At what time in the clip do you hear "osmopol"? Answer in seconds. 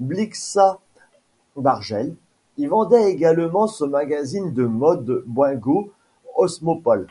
6.34-7.06